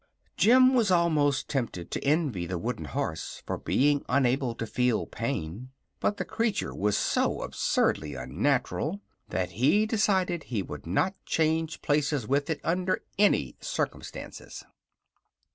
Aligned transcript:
Jim 0.35 0.73
was 0.73 0.89
almost 0.89 1.47
tempted 1.47 1.91
to 1.91 2.03
envy 2.03 2.47
the 2.47 2.57
wooden 2.57 2.85
horse 2.85 3.43
for 3.45 3.55
being 3.55 4.03
unable 4.09 4.55
to 4.55 4.65
feel 4.65 5.05
pain; 5.05 5.69
but 5.99 6.17
the 6.17 6.25
creature 6.25 6.73
was 6.73 6.97
so 6.97 7.43
absurdly 7.43 8.15
unnatural 8.15 8.99
that 9.29 9.51
he 9.51 9.85
decided 9.85 10.45
he 10.45 10.63
would 10.63 10.87
not 10.87 11.13
change 11.23 11.83
places 11.83 12.27
with 12.27 12.49
it 12.49 12.59
under 12.63 13.03
any 13.19 13.55
circumstances. 13.61 14.63